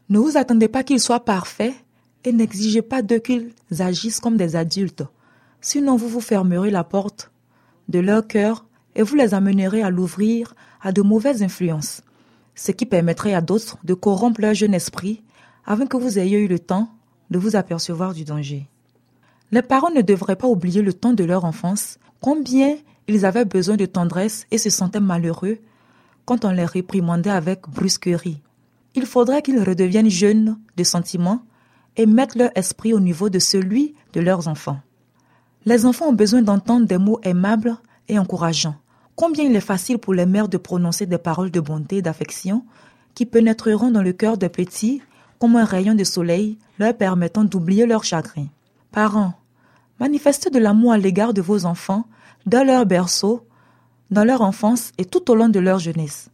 Ne 0.09 0.17
vous 0.17 0.35
attendez 0.35 0.67
pas 0.67 0.83
qu'ils 0.83 0.99
soient 0.99 1.23
parfaits 1.23 1.73
et 2.23 2.31
n'exigez 2.31 2.81
pas 2.81 3.03
d'eux 3.03 3.19
qu'ils 3.19 3.53
agissent 3.79 4.19
comme 4.19 4.35
des 4.35 4.55
adultes. 4.55 5.03
Sinon 5.61 5.95
vous 5.95 6.07
vous 6.07 6.21
fermerez 6.21 6.71
la 6.71 6.83
porte 6.83 7.31
de 7.87 7.99
leur 7.99 8.25
cœur 8.25 8.65
et 8.95 9.03
vous 9.03 9.15
les 9.15 9.35
amènerez 9.35 9.83
à 9.83 9.91
l'ouvrir 9.91 10.55
à 10.81 10.91
de 10.91 11.03
mauvaises 11.03 11.43
influences, 11.43 12.01
ce 12.55 12.71
qui 12.71 12.87
permettrait 12.87 13.35
à 13.35 13.41
d'autres 13.41 13.77
de 13.83 13.93
corrompre 13.93 14.41
leur 14.41 14.55
jeune 14.55 14.73
esprit 14.73 15.23
avant 15.65 15.85
que 15.85 15.97
vous 15.97 16.17
ayez 16.17 16.39
eu 16.39 16.47
le 16.47 16.59
temps 16.59 16.89
de 17.29 17.37
vous 17.37 17.55
apercevoir 17.55 18.13
du 18.13 18.23
danger. 18.23 18.67
Les 19.51 19.61
parents 19.61 19.91
ne 19.91 20.01
devraient 20.01 20.35
pas 20.35 20.47
oublier 20.47 20.81
le 20.81 20.93
temps 20.93 21.13
de 21.13 21.23
leur 21.23 21.45
enfance, 21.45 21.99
combien 22.19 22.75
ils 23.07 23.25
avaient 23.25 23.45
besoin 23.45 23.77
de 23.77 23.85
tendresse 23.85 24.47
et 24.51 24.57
se 24.57 24.69
sentaient 24.69 24.99
malheureux 24.99 25.59
quand 26.25 26.45
on 26.45 26.51
les 26.51 26.65
réprimandait 26.65 27.29
avec 27.29 27.69
brusquerie. 27.69 28.41
Il 28.95 29.05
faudrait 29.05 29.41
qu'ils 29.41 29.61
redeviennent 29.61 30.09
jeunes 30.09 30.57
de 30.77 30.83
sentiments 30.83 31.41
et 31.97 32.05
mettent 32.05 32.35
leur 32.35 32.49
esprit 32.55 32.93
au 32.93 32.99
niveau 32.99 33.29
de 33.29 33.39
celui 33.39 33.93
de 34.13 34.21
leurs 34.21 34.47
enfants. 34.47 34.79
Les 35.65 35.85
enfants 35.85 36.09
ont 36.09 36.13
besoin 36.13 36.41
d'entendre 36.41 36.87
des 36.87 36.97
mots 36.97 37.19
aimables 37.23 37.77
et 38.07 38.17
encourageants. 38.17 38.75
Combien 39.15 39.45
il 39.45 39.55
est 39.55 39.61
facile 39.61 39.97
pour 39.97 40.13
les 40.13 40.25
mères 40.25 40.49
de 40.49 40.57
prononcer 40.57 41.05
des 41.05 41.17
paroles 41.17 41.51
de 41.51 41.59
bonté 41.59 41.97
et 41.97 42.01
d'affection 42.01 42.65
qui 43.13 43.25
pénétreront 43.25 43.91
dans 43.91 44.01
le 44.01 44.13
cœur 44.13 44.37
des 44.37 44.49
petits 44.49 45.01
comme 45.39 45.55
un 45.55 45.65
rayon 45.65 45.95
de 45.95 46.03
soleil 46.03 46.57
leur 46.79 46.95
permettant 46.95 47.43
d'oublier 47.43 47.85
leur 47.85 48.03
chagrin. 48.03 48.47
Parents, 48.95 49.33
manifestez 49.99 50.49
de 50.49 50.57
l'amour 50.57 50.93
à 50.93 50.97
l'égard 50.97 51.33
de 51.33 51.41
vos 51.41 51.65
enfants 51.65 52.05
dans 52.45 52.65
leur 52.65 52.85
berceau, 52.85 53.45
dans 54.09 54.23
leur 54.23 54.39
enfance 54.39 54.93
et 54.97 55.03
tout 55.03 55.29
au 55.29 55.35
long 55.35 55.49
de 55.49 55.59
leur 55.59 55.79
jeunesse. 55.79 56.29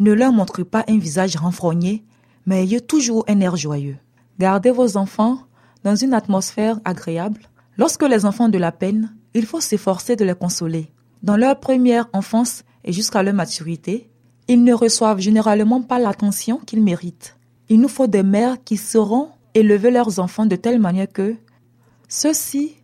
Ne 0.00 0.12
leur 0.12 0.32
montrez 0.32 0.64
pas 0.64 0.84
un 0.88 0.98
visage 0.98 1.36
renfrogné, 1.36 2.02
mais 2.46 2.64
ayez 2.64 2.80
toujours 2.80 3.24
un 3.28 3.38
air 3.38 3.54
joyeux. 3.54 3.96
Gardez 4.40 4.72
vos 4.72 4.96
enfants 4.96 5.38
dans 5.84 5.94
une 5.94 6.12
atmosphère 6.12 6.80
agréable. 6.84 7.42
Lorsque 7.78 8.02
les 8.02 8.26
enfants 8.26 8.46
ont 8.46 8.48
de 8.48 8.58
la 8.58 8.72
peine, 8.72 9.14
il 9.32 9.46
faut 9.46 9.60
s'efforcer 9.60 10.16
de 10.16 10.24
les 10.24 10.34
consoler. 10.34 10.90
Dans 11.22 11.36
leur 11.36 11.60
première 11.60 12.08
enfance 12.12 12.64
et 12.82 12.92
jusqu'à 12.92 13.22
leur 13.22 13.34
maturité, 13.34 14.10
ils 14.48 14.64
ne 14.64 14.74
reçoivent 14.74 15.20
généralement 15.20 15.80
pas 15.80 16.00
l'attention 16.00 16.58
qu'ils 16.58 16.82
méritent. 16.82 17.36
Il 17.68 17.80
nous 17.80 17.86
faut 17.86 18.08
des 18.08 18.24
mères 18.24 18.56
qui 18.64 18.78
sauront 18.78 19.28
élever 19.54 19.92
leurs 19.92 20.18
enfants 20.18 20.46
de 20.46 20.56
telle 20.56 20.80
manière 20.80 21.12
que 21.12 21.36
ceux-ci 22.10 22.76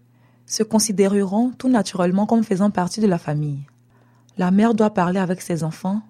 se 0.47 0.63
considéreront 0.63 1.51
tout 1.51 1.69
naturellement 1.69 2.27
comme 2.27 2.45
faisant 2.45 2.71
partie 2.71 3.01
de 3.01 3.09
la 3.09 3.19
famille. 3.19 3.67
La 4.39 4.53
mère 4.53 4.73
doit 4.73 4.95
parler 4.95 5.19
avec 5.19 5.43
ses 5.43 5.65
enfants 5.65 6.01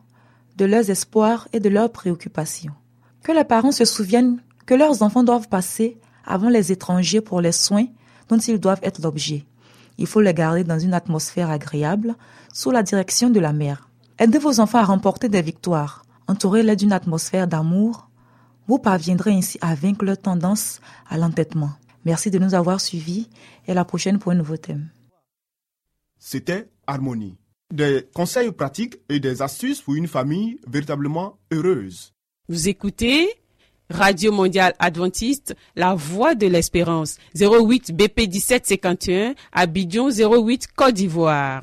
de 0.59 0.67
leurs 0.67 0.91
espoirs 0.91 1.49
et 1.55 1.59
de 1.59 1.71
leurs 1.71 1.91
préoccupations. 1.91 2.75
Que 3.23 3.33
les 3.33 3.45
parents 3.45 3.73
se 3.73 3.87
souviennent 3.87 4.41
que 4.67 4.75
leurs 4.75 5.03
enfants 5.03 5.25
doivent 5.25 5.49
passer 5.49 5.99
avant 6.27 6.51
les 6.51 6.73
étrangers 6.73 7.23
pour 7.23 7.41
les 7.41 7.53
soins 7.53 7.87
dont 8.29 8.37
ils 8.37 8.61
doivent 8.61 8.81
être 8.83 9.01
l'objet. 9.03 9.47
Il 9.97 10.07
faut 10.07 10.21
les 10.21 10.35
garder 10.35 10.65
dans 10.65 10.79
une 10.79 10.93
atmosphère 10.93 11.49
agréable 11.49 12.17
sous 12.53 12.71
la 12.71 12.83
direction 12.83 13.31
de 13.31 13.41
la 13.41 13.55
mère. 13.55 13.89
Aidez 14.19 14.39
vos 14.39 14.61
enfants 14.61 14.79
à 14.79 14.85
remporter 14.85 15.31
des 15.31 15.43
victoires. 15.43 16.05
Entourez-les 16.29 16.77
d'une 16.77 16.93
atmosphère 16.93 17.47
d'amour, 17.47 18.11
vous 18.69 18.79
parviendrez 18.79 19.33
ainsi 19.33 19.59
à 19.63 19.75
vaincre 19.75 20.05
leur 20.05 20.19
tendance 20.19 20.81
à 21.09 21.17
l'entêtement. 21.17 21.71
Merci 22.07 22.31
de 22.31 22.39
nous 22.39 22.55
avoir 22.55 22.81
suivis 22.81 23.29
et 23.67 23.73
à 23.73 23.75
la 23.75 23.85
prochaine 23.85 24.21
pour 24.21 24.31
un 24.31 24.37
nouveau 24.37 24.57
thème. 24.57 24.91
C'était 26.21 26.69
Harmonie. 26.87 27.37
Des 27.75 28.07
conseils 28.15 28.53
pratiques 28.53 28.99
et 29.09 29.19
des 29.19 29.43
astuces 29.43 29.83
pour 29.83 29.97
une 29.97 30.07
famille 30.07 30.61
véritablement 30.69 31.37
heureuse. 31.53 32.15
Vous 32.49 32.69
écoutez 32.69 33.29
Radio 33.91 34.31
Mondiale 34.31 34.75
Adventiste, 34.79 35.57
La 35.75 35.97
Voix 35.97 36.37
de 36.37 36.47
l'Espérance, 36.47 37.17
08 37.35 37.93
BP 37.97 38.29
1751, 38.33 39.35
Abidjan 39.53 40.09
08 40.09 40.69
Côte 40.77 40.95
d'Ivoire. 40.95 41.63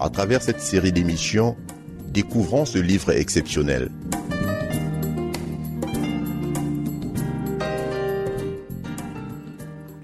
À 0.00 0.10
travers 0.10 0.42
cette 0.42 0.60
série 0.60 0.92
d'émissions, 0.92 1.56
découvrons 2.12 2.64
ce 2.64 2.78
livre 2.78 3.10
exceptionnel. 3.12 3.90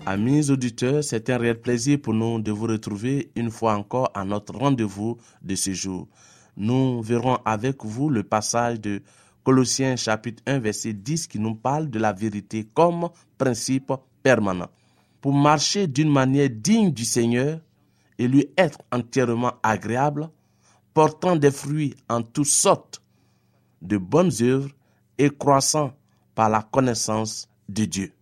Amis 0.04 0.50
auditeurs, 0.50 1.04
c'est 1.04 1.30
un 1.30 1.38
réel 1.38 1.60
plaisir 1.60 1.98
pour 2.02 2.12
nous 2.12 2.40
de 2.40 2.50
vous 2.50 2.66
retrouver 2.66 3.30
une 3.36 3.50
fois 3.50 3.74
encore 3.76 4.10
à 4.14 4.24
notre 4.24 4.54
rendez-vous 4.54 5.16
de 5.42 5.54
ce 5.54 5.72
jour. 5.72 6.08
Nous 6.56 7.00
verrons 7.02 7.38
avec 7.44 7.84
vous 7.84 8.10
le 8.10 8.22
passage 8.22 8.80
de 8.80 9.00
Colossiens 9.44 9.96
chapitre 9.96 10.42
1 10.46 10.58
verset 10.58 10.92
10 10.92 11.26
qui 11.28 11.38
nous 11.38 11.54
parle 11.54 11.88
de 11.88 11.98
la 11.98 12.12
vérité 12.12 12.66
comme 12.74 13.08
principe 13.38 13.92
permanent. 14.22 14.68
Pour 15.20 15.32
marcher 15.32 15.86
d'une 15.86 16.10
manière 16.10 16.50
digne 16.50 16.90
du 16.92 17.04
Seigneur 17.04 17.60
et 18.18 18.28
lui 18.28 18.48
être 18.56 18.78
entièrement 18.92 19.54
agréable, 19.62 20.28
portant 20.94 21.36
des 21.36 21.50
fruits 21.50 21.94
en 22.08 22.22
toutes 22.22 22.46
sortes 22.46 23.02
de 23.80 23.96
bonnes 23.98 24.32
œuvres 24.42 24.70
et 25.18 25.30
croissant 25.30 25.92
par 26.34 26.48
la 26.48 26.62
connaissance 26.62 27.48
de 27.68 27.84
Dieu. 27.84 28.12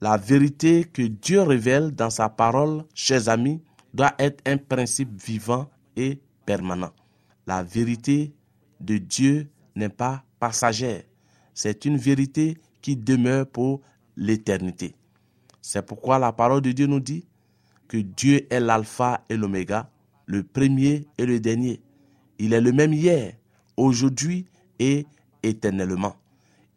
La 0.00 0.16
vérité 0.16 0.84
que 0.84 1.02
Dieu 1.02 1.42
révèle 1.42 1.90
dans 1.90 2.10
sa 2.10 2.28
parole, 2.28 2.84
chers 2.94 3.28
amis, 3.28 3.60
doit 3.92 4.14
être 4.18 4.42
un 4.46 4.58
principe 4.58 5.20
vivant 5.20 5.68
et 5.96 6.20
permanent. 6.46 6.92
La 7.46 7.62
vérité 7.62 8.32
de 8.80 8.98
Dieu 8.98 9.48
n'est 9.74 9.88
pas 9.88 10.22
passagère. 10.38 11.02
C'est 11.54 11.84
une 11.84 11.96
vérité 11.96 12.56
qui 12.80 12.96
demeure 12.96 13.46
pour 13.46 13.80
l'éternité. 14.16 14.94
C'est 15.60 15.84
pourquoi 15.84 16.18
la 16.18 16.32
parole 16.32 16.60
de 16.60 16.72
Dieu 16.72 16.86
nous 16.86 17.00
dit 17.00 17.26
que 17.88 17.96
Dieu 17.96 18.46
est 18.52 18.60
l'alpha 18.60 19.24
et 19.28 19.36
l'oméga, 19.36 19.90
le 20.26 20.44
premier 20.44 21.08
et 21.16 21.26
le 21.26 21.40
dernier. 21.40 21.80
Il 22.38 22.52
est 22.52 22.60
le 22.60 22.72
même 22.72 22.92
hier, 22.92 23.32
aujourd'hui 23.76 24.44
et 24.78 25.06
éternellement. 25.42 26.14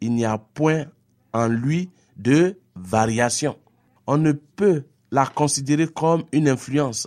Il 0.00 0.14
n'y 0.14 0.24
a 0.24 0.38
point 0.38 0.86
en 1.32 1.46
lui 1.46 1.90
de 2.16 2.58
variation. 2.74 3.56
On 4.06 4.16
ne 4.16 4.32
peut 4.32 4.84
la 5.10 5.26
considérer 5.26 5.86
comme 5.86 6.24
une 6.32 6.48
influence 6.48 7.06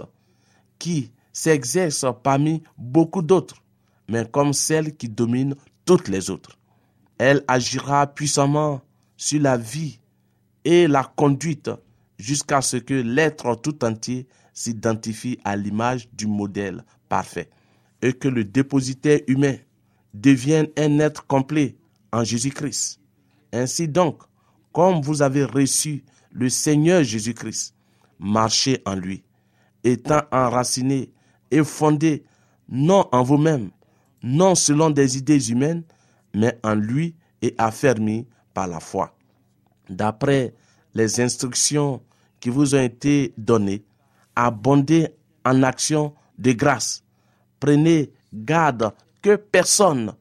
qui 0.79 1.11
s'exerce 1.33 2.05
parmi 2.23 2.61
beaucoup 2.77 3.21
d'autres, 3.21 3.61
mais 4.07 4.25
comme 4.25 4.53
celle 4.53 4.95
qui 4.95 5.09
domine 5.09 5.55
toutes 5.83 6.07
les 6.07 6.29
autres. 6.29 6.57
Elle 7.17 7.43
agira 7.47 8.07
puissamment 8.07 8.81
sur 9.17 9.41
la 9.41 9.57
vie 9.57 9.99
et 10.63 10.87
la 10.87 11.03
conduite 11.03 11.69
jusqu'à 12.17 12.61
ce 12.61 12.77
que 12.77 12.93
l'être 12.93 13.55
tout 13.55 13.83
entier 13.83 14.27
s'identifie 14.53 15.39
à 15.43 15.55
l'image 15.55 16.09
du 16.13 16.27
modèle 16.27 16.83
parfait 17.09 17.49
et 18.01 18.13
que 18.13 18.27
le 18.27 18.43
dépositaire 18.43 19.19
humain 19.27 19.55
devienne 20.13 20.67
un 20.77 20.99
être 20.99 21.27
complet 21.27 21.75
en 22.11 22.23
Jésus-Christ. 22.23 22.99
Ainsi 23.51 23.87
donc, 23.87 24.21
comme 24.71 25.01
vous 25.01 25.21
avez 25.21 25.43
reçu 25.43 26.03
le 26.31 26.49
Seigneur 26.49 27.03
Jésus-Christ, 27.03 27.75
marchez 28.19 28.81
en 28.85 28.95
lui, 28.95 29.23
étant 29.83 30.21
enraciné 30.31 31.11
et 31.51 31.63
fondé 31.63 32.23
non 32.69 33.07
en 33.11 33.23
vous-même, 33.23 33.71
non 34.23 34.55
selon 34.55 34.89
des 34.89 35.17
idées 35.17 35.51
humaines, 35.51 35.83
mais 36.33 36.57
en 36.63 36.75
lui 36.75 37.15
et 37.41 37.53
affermi 37.57 38.27
par 38.53 38.67
la 38.67 38.79
foi. 38.79 39.15
D'après 39.89 40.53
les 40.95 41.19
instructions 41.21 42.01
qui 42.39 42.49
vous 42.49 42.73
ont 42.73 42.81
été 42.81 43.33
données, 43.37 43.83
abondez 44.35 45.09
en 45.45 45.61
actions 45.61 46.13
de 46.39 46.53
grâce. 46.53 47.03
Prenez 47.59 48.11
garde 48.33 48.91
que 49.21 49.35
personne 49.35 50.13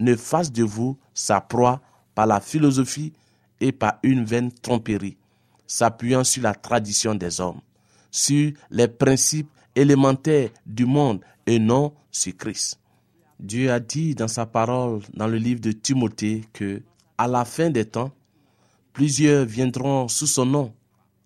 ne 0.00 0.16
fasse 0.16 0.50
de 0.50 0.64
vous 0.64 0.98
sa 1.14 1.40
proie 1.40 1.80
par 2.14 2.26
la 2.26 2.40
philosophie 2.40 3.12
et 3.60 3.72
par 3.72 3.98
une 4.02 4.24
vaine 4.24 4.50
tromperie, 4.50 5.16
s'appuyant 5.66 6.24
sur 6.24 6.42
la 6.42 6.54
tradition 6.54 7.14
des 7.14 7.40
hommes, 7.40 7.60
sur 8.10 8.52
les 8.70 8.88
principes 8.88 9.50
élémentaires 9.76 10.50
du 10.66 10.84
monde 10.84 11.20
et 11.46 11.58
non 11.58 11.92
sur 12.10 12.36
Christ. 12.36 12.78
Dieu 13.38 13.70
a 13.72 13.80
dit 13.80 14.14
dans 14.14 14.28
sa 14.28 14.46
parole 14.46 15.00
dans 15.14 15.26
le 15.26 15.36
livre 15.36 15.60
de 15.60 15.72
Timothée 15.72 16.44
que 16.52 16.82
à 17.18 17.26
la 17.26 17.44
fin 17.44 17.70
des 17.70 17.84
temps, 17.84 18.12
plusieurs 18.92 19.44
viendront 19.44 20.08
sous 20.08 20.26
son 20.26 20.46
nom, 20.46 20.74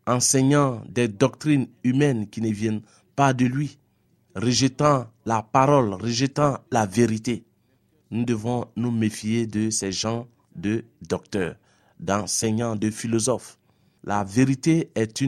enseignant 0.07 0.83
des 0.89 1.09
doctrines 1.09 1.69
humaines 1.85 2.29
qui 2.29 2.41
ne 2.41 2.51
viennent 2.51 2.83
pas 3.17 3.33
de 3.33 3.47
lui, 3.47 3.79
rejetant 4.35 5.07
la 5.25 5.43
parole, 5.43 5.95
rejetant 5.95 6.59
la 6.71 6.87
vérité. 6.87 7.45
Nous 8.11 8.25
devons 8.25 8.67
nous 8.77 8.91
méfier 8.91 9.47
de 9.47 9.71
ces 9.71 9.91
gens 9.93 10.29
de 10.55 10.85
docteurs 11.03 11.57
d'enseignants, 11.99 12.77
de 12.77 12.91
philosophes. 12.91 13.59
La 14.05 14.23
vérité 14.23 14.91
est, 14.95 15.23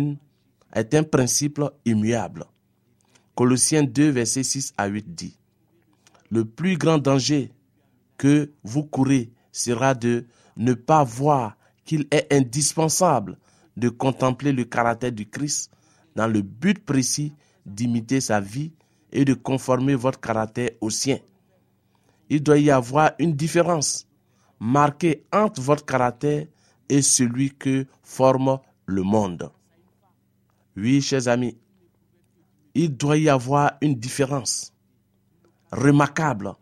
un 0.95 1.03
principe 1.03 1.61
immuable. 1.85 2.45
Colossiens 3.35 3.83
2, 3.83 4.11
versets 4.11 4.43
6 4.43 4.75
à 4.77 4.87
8 4.87 5.15
dit, 5.15 5.37
Le 6.31 6.45
plus 6.45 6.77
grand 6.77 6.99
danger 6.99 7.51
que 8.17 8.53
vous 8.63 8.85
courez 8.85 9.31
sera 9.51 9.95
de 9.95 10.27
ne 10.57 10.75
pas 10.75 11.05
voir 11.05 11.57
qu'il 11.89 12.07
est 12.11 12.31
indispensable 12.31 13.39
de 13.79 13.89
contempler 13.89 14.53
le 14.53 14.65
caractère 14.65 15.11
du 15.11 15.27
Christ 15.27 15.73
dans 16.17 16.27
le 16.27 16.43
but 16.43 16.85
précis 16.85 17.33
d'imiter 17.65 18.21
sa 18.21 18.41
vie 18.41 18.73
et 19.11 19.25
de 19.25 19.33
conformer 19.33 19.95
votre 19.95 20.21
caractère 20.21 20.69
au 20.83 20.91
sien. 20.91 21.19
Il 22.29 22.43
doit 22.43 22.59
y 22.59 22.71
avoir 22.71 23.13
une 23.19 23.33
différence 23.33 24.07
marquée 24.61 25.25
entre 25.33 25.63
votre 25.63 25.87
caractère 25.87 26.45
et 26.91 27.01
celui 27.01 27.55
que 27.55 27.87
forme 28.03 28.59
le 28.85 29.03
monde. 29.03 29.51
Oui, 30.77 31.01
chers 31.01 31.27
amis, 31.27 31.57
il 32.75 32.95
doit 32.95 33.17
y 33.17 33.31
avoir 33.31 33.79
une 33.81 33.95
différence 33.95 34.75
remarquable 35.73 36.53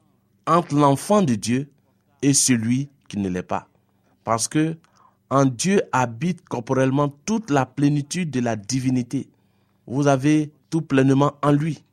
entre 0.47 0.77
l'enfant 0.77 1.23
de 1.23 1.35
Dieu 1.35 1.69
et 2.23 2.33
celui 2.33 2.91
qui 3.09 3.19
ne 3.19 3.29
l'est 3.29 3.43
pas. 3.43 3.67
Parce 4.23 4.47
que 4.47 4.77
en 5.31 5.47
Dieu 5.47 5.83
habite 5.93 6.43
corporellement 6.49 7.09
toute 7.25 7.51
la 7.51 7.67
plénitude 7.67 8.31
de 8.31 8.41
la 8.41 8.57
divinité. 8.57 9.29
Vous 9.87 10.07
avez 10.07 10.53
tout 10.71 10.83
pleinement 10.83 11.35
en 11.43 11.53
lui, 11.53 11.85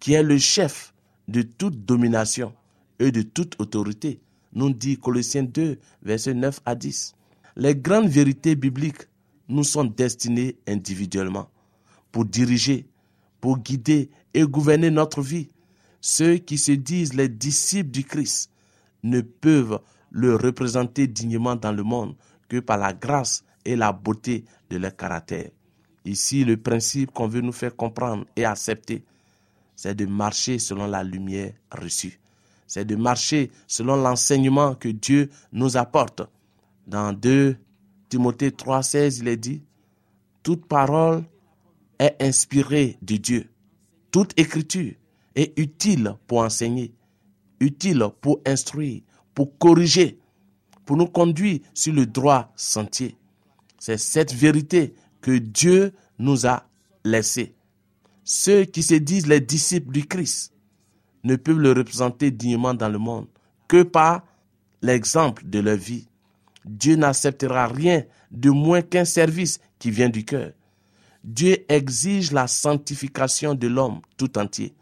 qui 0.00 0.14
est 0.14 0.22
le 0.22 0.38
chef 0.38 0.94
de 1.28 1.42
toute 1.42 1.84
domination 1.84 2.52
et 2.98 3.10
de 3.10 3.22
toute 3.22 3.60
autorité. 3.60 4.20
Nous 4.54 4.70
dit 4.70 4.98
Colossiens 4.98 5.44
2, 5.44 5.78
versets 6.02 6.34
9 6.34 6.60
à 6.64 6.74
10. 6.74 7.14
Les 7.56 7.74
grandes 7.74 8.08
vérités 8.08 8.54
bibliques 8.54 9.08
nous 9.48 9.64
sont 9.64 9.84
destinées 9.84 10.56
individuellement 10.66 11.48
pour 12.10 12.24
diriger, 12.24 12.86
pour 13.40 13.58
guider 13.58 14.10
et 14.34 14.42
gouverner 14.42 14.90
notre 14.90 15.22
vie. 15.22 15.50
Ceux 16.00 16.36
qui 16.36 16.58
se 16.58 16.72
disent 16.72 17.14
les 17.14 17.28
disciples 17.28 17.90
du 17.90 18.04
Christ 18.04 18.50
ne 19.02 19.20
peuvent 19.20 19.80
le 20.10 20.36
représenter 20.36 21.06
dignement 21.06 21.56
dans 21.56 21.72
le 21.72 21.82
monde 21.82 22.14
par 22.60 22.76
la 22.76 22.92
grâce 22.92 23.44
et 23.64 23.76
la 23.76 23.92
beauté 23.92 24.44
de 24.68 24.76
leur 24.76 24.94
caractère. 24.96 25.50
Ici, 26.04 26.44
le 26.44 26.56
principe 26.56 27.12
qu'on 27.12 27.28
veut 27.28 27.40
nous 27.40 27.52
faire 27.52 27.76
comprendre 27.76 28.26
et 28.36 28.44
accepter, 28.44 29.04
c'est 29.76 29.94
de 29.94 30.06
marcher 30.06 30.58
selon 30.58 30.86
la 30.86 31.02
lumière 31.04 31.52
reçue. 31.70 32.20
C'est 32.66 32.84
de 32.84 32.96
marcher 32.96 33.50
selon 33.66 33.96
l'enseignement 33.96 34.74
que 34.74 34.88
Dieu 34.88 35.30
nous 35.52 35.76
apporte. 35.76 36.22
Dans 36.86 37.12
2 37.12 37.56
Timothée 38.08 38.50
3,16, 38.50 39.20
il 39.20 39.28
est 39.28 39.36
dit 39.36 39.62
Toute 40.42 40.66
parole 40.66 41.24
est 41.98 42.16
inspirée 42.20 42.98
de 43.00 43.16
Dieu. 43.16 43.50
Toute 44.10 44.38
écriture 44.38 44.92
est 45.34 45.58
utile 45.58 46.16
pour 46.26 46.38
enseigner, 46.38 46.92
utile 47.60 48.04
pour 48.20 48.40
instruire, 48.44 49.00
pour 49.34 49.56
corriger, 49.56 50.18
pour 50.84 50.96
nous 50.96 51.06
conduire 51.06 51.60
sur 51.74 51.92
le 51.92 52.06
droit 52.06 52.52
sentier. 52.56 53.16
C'est 53.78 53.98
cette 53.98 54.32
vérité 54.32 54.94
que 55.20 55.38
Dieu 55.38 55.92
nous 56.18 56.46
a 56.46 56.64
laissée. 57.04 57.54
Ceux 58.24 58.64
qui 58.64 58.82
se 58.82 58.94
disent 58.94 59.26
les 59.26 59.40
disciples 59.40 59.92
du 59.92 60.06
Christ 60.06 60.52
ne 61.24 61.36
peuvent 61.36 61.58
le 61.58 61.72
représenter 61.72 62.30
dignement 62.30 62.74
dans 62.74 62.88
le 62.88 62.98
monde 62.98 63.26
que 63.68 63.82
par 63.82 64.22
l'exemple 64.82 65.44
de 65.46 65.60
leur 65.60 65.76
vie. 65.76 66.08
Dieu 66.64 66.96
n'acceptera 66.96 67.66
rien 67.66 68.04
de 68.30 68.50
moins 68.50 68.82
qu'un 68.82 69.04
service 69.04 69.60
qui 69.78 69.90
vient 69.90 70.08
du 70.08 70.24
cœur. 70.24 70.52
Dieu 71.24 71.64
exige 71.68 72.32
la 72.32 72.46
sanctification 72.48 73.54
de 73.54 73.68
l'homme 73.68 74.00
tout 74.16 74.38
entier, 74.38 74.74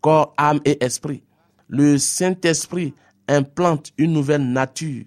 corps, 0.00 0.34
âme 0.36 0.60
et 0.64 0.82
esprit. 0.84 1.22
Le 1.68 1.98
Saint-Esprit 1.98 2.94
implante 3.28 3.92
une 3.96 4.12
nouvelle 4.12 4.46
nature 4.46 5.04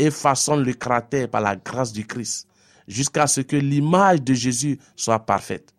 et 0.00 0.10
façonne 0.10 0.62
le 0.62 0.72
caractère 0.72 1.28
par 1.28 1.40
la 1.40 1.56
grâce 1.56 1.92
du 1.92 2.06
Christ, 2.06 2.48
jusqu'à 2.88 3.26
ce 3.26 3.40
que 3.40 3.56
l'image 3.56 4.22
de 4.22 4.34
Jésus 4.34 4.78
soit 4.96 5.20
parfaite. 5.20 5.74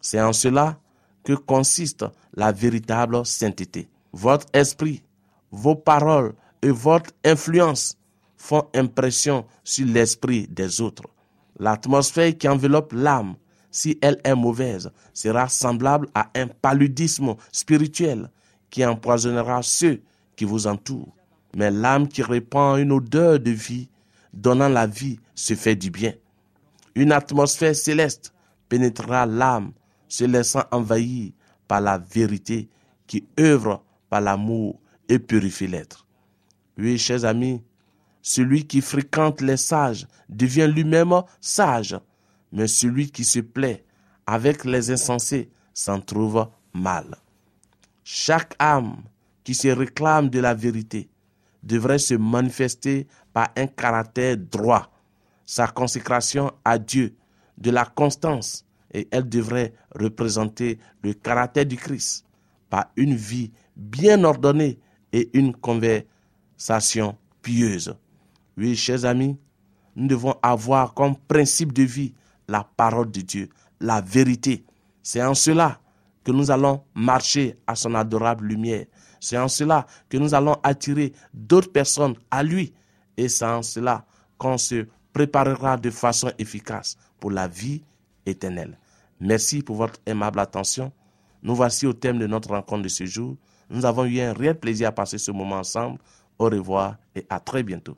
C'est 0.00 0.20
en 0.20 0.32
cela 0.32 0.78
que 1.22 1.34
consiste 1.34 2.04
la 2.34 2.52
véritable 2.52 3.24
sainteté. 3.24 3.88
Votre 4.12 4.46
esprit, 4.52 5.02
vos 5.50 5.76
paroles 5.76 6.34
et 6.62 6.70
votre 6.70 7.10
influence 7.24 7.96
font 8.36 8.68
impression 8.74 9.46
sur 9.62 9.86
l'esprit 9.86 10.48
des 10.48 10.80
autres. 10.80 11.04
L'atmosphère 11.58 12.36
qui 12.36 12.48
enveloppe 12.48 12.92
l'âme 12.92 13.36
si 13.70 13.98
elle 14.02 14.20
est 14.24 14.34
mauvaise, 14.34 14.90
sera 15.14 15.48
semblable 15.48 16.08
à 16.14 16.28
un 16.34 16.48
paludisme 16.48 17.36
spirituel 17.52 18.30
qui 18.68 18.84
empoisonnera 18.84 19.62
ceux 19.62 20.02
qui 20.36 20.44
vous 20.44 20.66
entourent. 20.66 21.14
Mais 21.56 21.70
l'âme 21.70 22.08
qui 22.08 22.22
répand 22.22 22.78
une 22.78 22.92
odeur 22.92 23.40
de 23.40 23.50
vie, 23.50 23.88
donnant 24.32 24.68
la 24.68 24.86
vie, 24.86 25.18
se 25.34 25.54
fait 25.54 25.76
du 25.76 25.90
bien. 25.90 26.14
Une 26.94 27.12
atmosphère 27.12 27.74
céleste 27.74 28.32
pénétrera 28.68 29.26
l'âme, 29.26 29.72
se 30.08 30.24
laissant 30.24 30.64
envahir 30.70 31.32
par 31.68 31.80
la 31.80 31.98
vérité 31.98 32.68
qui 33.06 33.26
œuvre 33.38 33.84
par 34.08 34.20
l'amour 34.20 34.80
et 35.08 35.18
purifie 35.18 35.66
l'être. 35.66 36.06
Oui, 36.78 36.98
chers 36.98 37.24
amis, 37.24 37.62
celui 38.22 38.66
qui 38.66 38.80
fréquente 38.80 39.40
les 39.40 39.56
sages 39.56 40.06
devient 40.28 40.70
lui-même 40.72 41.12
sage, 41.40 41.98
mais 42.52 42.66
celui 42.66 43.10
qui 43.10 43.24
se 43.24 43.40
plaît 43.40 43.84
avec 44.26 44.64
les 44.64 44.90
insensés 44.90 45.50
s'en 45.74 46.00
trouve 46.00 46.48
mal. 46.72 47.16
Chaque 48.04 48.54
âme 48.58 49.02
qui 49.44 49.54
se 49.54 49.68
réclame 49.68 50.28
de 50.30 50.40
la 50.40 50.54
vérité 50.54 51.09
devrait 51.62 51.98
se 51.98 52.14
manifester 52.14 53.06
par 53.32 53.48
un 53.56 53.66
caractère 53.66 54.36
droit, 54.36 54.90
sa 55.44 55.66
consécration 55.66 56.52
à 56.64 56.78
Dieu, 56.78 57.14
de 57.58 57.70
la 57.70 57.84
constance, 57.84 58.64
et 58.92 59.08
elle 59.10 59.28
devrait 59.28 59.72
représenter 59.94 60.78
le 61.02 61.12
caractère 61.12 61.66
du 61.66 61.76
Christ 61.76 62.24
par 62.68 62.86
une 62.96 63.14
vie 63.14 63.52
bien 63.76 64.24
ordonnée 64.24 64.78
et 65.12 65.30
une 65.36 65.54
conversation 65.54 67.16
pieuse. 67.42 67.94
Oui, 68.56 68.76
chers 68.76 69.04
amis, 69.04 69.38
nous 69.96 70.06
devons 70.06 70.34
avoir 70.42 70.94
comme 70.94 71.16
principe 71.16 71.72
de 71.72 71.82
vie 71.82 72.14
la 72.48 72.64
parole 72.64 73.10
de 73.10 73.20
Dieu, 73.20 73.48
la 73.80 74.00
vérité. 74.00 74.64
C'est 75.02 75.22
en 75.22 75.34
cela 75.34 75.80
que 76.24 76.32
nous 76.32 76.50
allons 76.50 76.82
marcher 76.94 77.58
à 77.66 77.74
son 77.74 77.94
adorable 77.94 78.46
lumière. 78.46 78.86
C'est 79.20 79.38
en 79.38 79.48
cela 79.48 79.86
que 80.08 80.16
nous 80.16 80.34
allons 80.34 80.56
attirer 80.62 81.12
d'autres 81.34 81.70
personnes 81.70 82.14
à 82.30 82.42
lui. 82.42 82.72
Et 83.16 83.28
c'est 83.28 83.44
en 83.44 83.62
cela 83.62 84.06
qu'on 84.38 84.56
se 84.58 84.86
préparera 85.12 85.76
de 85.76 85.90
façon 85.90 86.32
efficace 86.38 86.96
pour 87.20 87.30
la 87.30 87.46
vie 87.46 87.82
éternelle. 88.24 88.78
Merci 89.20 89.62
pour 89.62 89.76
votre 89.76 90.00
aimable 90.06 90.40
attention. 90.40 90.90
Nous 91.42 91.54
voici 91.54 91.86
au 91.86 91.92
thème 91.92 92.18
de 92.18 92.26
notre 92.26 92.50
rencontre 92.50 92.82
de 92.82 92.88
ce 92.88 93.04
jour. 93.04 93.36
Nous 93.68 93.84
avons 93.84 94.04
eu 94.04 94.20
un 94.20 94.32
réel 94.32 94.58
plaisir 94.58 94.88
à 94.88 94.92
passer 94.92 95.18
ce 95.18 95.30
moment 95.30 95.56
ensemble. 95.56 95.98
Au 96.38 96.46
revoir 96.46 96.96
et 97.14 97.26
à 97.28 97.38
très 97.38 97.62
bientôt. 97.62 97.96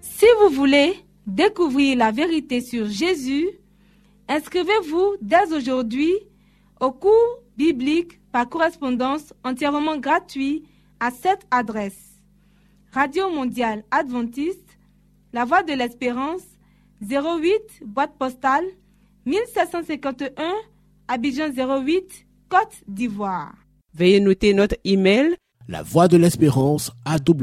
Si 0.00 0.26
vous 0.40 0.48
voulez 0.54 0.94
découvrir 1.26 1.98
la 1.98 2.10
vérité 2.10 2.60
sur 2.60 2.86
Jésus, 2.86 3.50
inscrivez-vous 4.28 5.16
dès 5.20 5.52
aujourd'hui 5.52 6.14
au 6.80 6.90
cours 6.90 7.38
biblique 7.56 8.18
par 8.32 8.48
correspondance 8.48 9.34
entièrement 9.44 9.98
gratuit 9.98 10.64
à 11.02 11.10
cette 11.10 11.44
adresse. 11.50 12.22
Radio 12.92 13.28
mondiale 13.28 13.82
adventiste, 13.90 14.78
La 15.32 15.44
Voix 15.44 15.64
de 15.64 15.72
l'Espérance, 15.72 16.44
08 17.02 17.82
boîte 17.84 18.16
postale 18.16 18.64
1751 19.26 20.30
Abidjan 21.08 21.50
08 21.50 22.26
Côte 22.48 22.84
d'Ivoire. 22.86 23.52
Veuillez 23.94 24.20
noter 24.20 24.54
notre 24.54 24.76
email 24.84 25.34
La 25.66 25.82
voix 25.82 26.06
de 26.06 26.16
l'espérance 26.16 26.92
awr@yahoo.com. 27.04 27.42